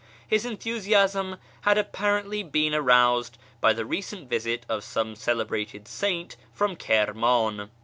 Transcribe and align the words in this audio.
His 0.27 0.47
enthusiasm 0.47 1.37
had 1.61 1.77
apparently 1.77 2.41
been 2.41 2.73
aroused 2.73 3.37
by 3.59 3.71
the 3.71 3.85
recent 3.85 4.27
visit 4.27 4.65
of 4.67 4.83
some 4.83 5.15
celebrated 5.15 5.87
saint 5.87 6.37
from 6.51 6.75
Kirman. 6.75 7.69